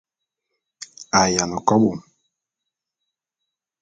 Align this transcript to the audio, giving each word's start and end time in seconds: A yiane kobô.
A 1.19 1.21
yiane 1.33 1.59
kobô. 1.67 1.91